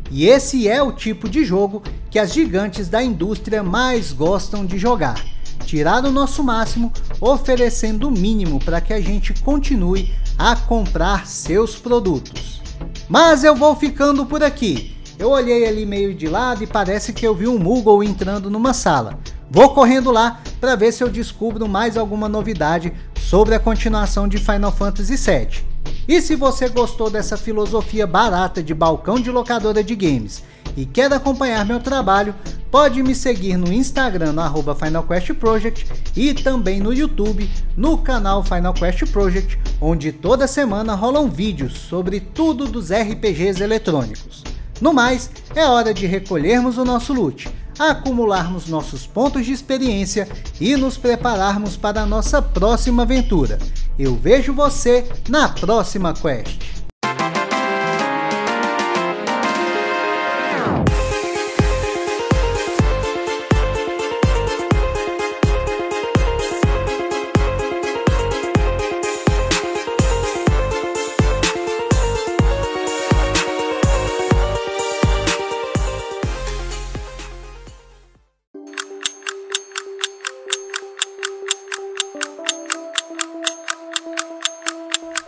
[0.09, 4.77] E esse é o tipo de jogo que as gigantes da indústria mais gostam de
[4.77, 5.34] jogar
[5.65, 11.75] tirar o nosso máximo, oferecendo o mínimo para que a gente continue a comprar seus
[11.75, 12.61] produtos.
[13.09, 14.95] Mas eu vou ficando por aqui.
[15.17, 18.73] Eu olhei ali meio de lado e parece que eu vi um Moogle entrando numa
[18.73, 19.17] sala.
[19.49, 24.37] Vou correndo lá para ver se eu descubro mais alguma novidade sobre a continuação de
[24.37, 25.63] Final Fantasy VII.
[26.07, 30.43] E se você gostou dessa filosofia barata de balcão de locadora de games
[30.75, 32.35] e quer acompanhar meu trabalho,
[32.69, 37.97] pode me seguir no Instagram no arroba Final Quest Project e também no YouTube no
[37.97, 44.43] canal Final Quest Project, onde toda semana rolam vídeos sobre tudo dos RPGs eletrônicos.
[44.81, 47.47] No mais, é hora de recolhermos o nosso loot,
[47.79, 50.27] acumularmos nossos pontos de experiência
[50.59, 53.57] e nos prepararmos para a nossa próxima aventura.
[53.97, 56.74] Eu vejo você na próxima quest.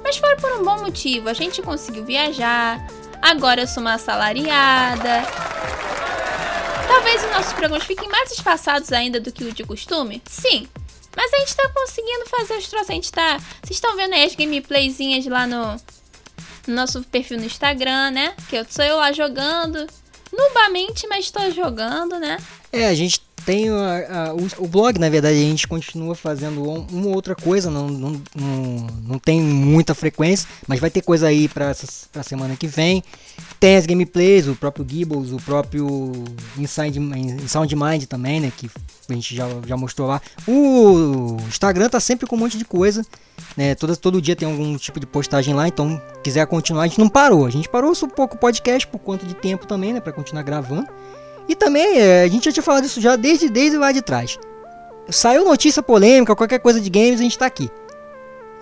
[0.04, 2.86] Mas foi por um bom motivo, a gente conseguiu viajar,
[3.22, 5.22] agora eu sou uma assalariada,
[6.86, 10.20] Talvez os nossos programas fiquem mais espaçados ainda do que o de costume?
[10.28, 10.68] Sim.
[11.16, 12.90] Mas a gente tá conseguindo fazer os troços.
[12.90, 13.38] A gente tá.
[13.38, 15.76] Vocês estão vendo aí as gameplayzinhas lá no,
[16.66, 18.34] no nosso perfil no Instagram, né?
[18.50, 19.86] Que eu sou eu lá jogando.
[20.30, 22.36] Nubamente, mas estou jogando, né?
[22.70, 26.68] É, a gente tem a, a, o, o, blog, na verdade, a gente continua fazendo
[26.68, 31.28] um, uma outra coisa, não, não, não, não tem muita frequência, mas vai ter coisa
[31.28, 33.02] aí para a semana que vem.
[33.58, 36.12] Tem as gameplays, o próprio Gibbles, o próprio
[36.56, 37.00] Inside,
[37.48, 38.70] Sound Mind também, né, que
[39.08, 40.20] a gente já, já mostrou lá.
[40.46, 43.04] O Instagram tá sempre com um monte de coisa,
[43.56, 46.98] né, todo, todo dia tem algum tipo de postagem lá, então quiser continuar, a gente
[46.98, 47.46] não parou.
[47.46, 50.42] A gente parou um pouco o podcast por conta de tempo também, né, para continuar
[50.42, 50.88] gravando.
[51.50, 54.38] E também, é, a gente já tinha falado isso já desde, desde lá de trás.
[55.08, 57.68] Saiu notícia polêmica, qualquer coisa de games, a gente tá aqui.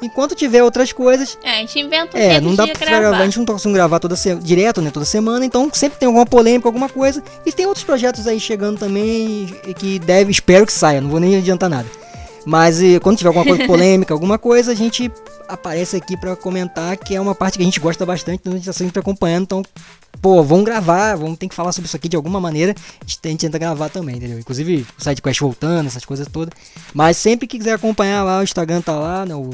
[0.01, 1.36] Enquanto tiver outras coisas.
[1.43, 3.01] É, a gente inventa um É, não dá pra gravar.
[3.01, 3.18] gravar.
[3.18, 4.34] A gente não tá conseguindo gravar toda se...
[4.36, 4.91] direto, né?
[4.91, 7.22] Toda semana, então sempre tem alguma polêmica, alguma coisa.
[7.45, 11.36] E tem outros projetos aí chegando também que deve, espero que saia, não vou nem
[11.36, 11.89] adiantar nada.
[12.47, 15.12] Mas e, quando tiver alguma coisa polêmica, alguma coisa, a gente
[15.47, 18.57] aparece aqui para comentar, que é uma parte que a gente gosta bastante, então a
[18.57, 19.62] gente tá sempre acompanhando, então
[20.21, 22.75] pô, vamos gravar, vamos ter que falar sobre isso aqui de alguma maneira.
[23.01, 24.39] A gente, tenta gravar também, entendeu?
[24.39, 26.53] Inclusive o SideQuest voltando, essas coisas todas.
[26.93, 29.51] Mas sempre que quiser acompanhar lá, o Instagram tá lá, né, o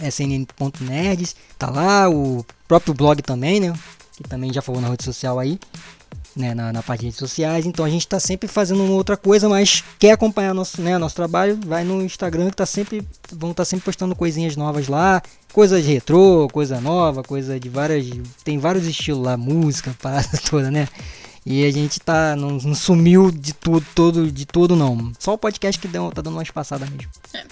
[0.00, 3.72] snn.nerds, tá lá, o próprio blog também, né?
[4.16, 5.58] Que também já falou na rede social aí
[6.36, 7.64] né, na, na parte de redes sociais.
[7.64, 11.58] Então a gente está sempre fazendo outra coisa, mas quer acompanhar nosso, né, nosso trabalho,
[11.64, 15.22] vai no Instagram que tá sempre, vão estar tá sempre postando coisinhas novas lá,
[15.52, 18.06] coisas retrô, coisa nova, coisa de várias.
[18.44, 20.86] Tem vários estilos lá, música, parada toda, né?
[21.44, 22.34] E a gente tá.
[22.36, 25.12] Não, não, sumiu de tudo, todo, de tudo, não.
[25.18, 27.10] Só o podcast que deu, tá dando uma espaçada mesmo.
[27.32, 27.44] É.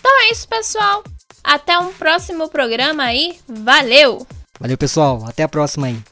[0.00, 1.04] Então é isso, pessoal.
[1.44, 3.38] Até um próximo programa aí.
[3.46, 4.26] Valeu!
[4.58, 5.24] Valeu, pessoal.
[5.26, 6.11] Até a próxima aí.